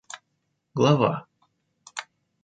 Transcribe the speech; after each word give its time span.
глава 0.73 1.13